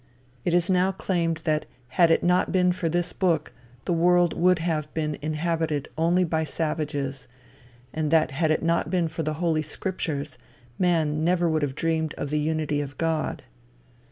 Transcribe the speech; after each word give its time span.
It 0.43 0.55
is 0.55 0.67
now 0.67 0.91
claimed 0.91 1.41
that 1.43 1.67
had 1.89 2.09
it 2.09 2.23
not 2.23 2.51
been 2.51 2.71
for 2.71 2.89
this 2.89 3.13
book, 3.13 3.53
the 3.85 3.93
world 3.93 4.33
would 4.33 4.57
have 4.57 4.91
been 4.95 5.15
inhabited 5.21 5.89
only 5.95 6.23
by 6.23 6.43
savages, 6.43 7.27
and 7.93 8.09
that 8.09 8.31
had 8.31 8.49
it 8.49 8.63
not 8.63 8.89
been 8.89 9.07
for 9.07 9.21
the 9.21 9.35
holy 9.35 9.61
scriptures, 9.61 10.39
man 10.79 11.23
never 11.23 11.47
would 11.47 11.61
have 11.61 11.73
even 11.73 11.77
dreamed 11.81 12.13
of 12.15 12.31
the 12.31 12.39
unity 12.39 12.81
of 12.81 12.97
God. 12.97 13.43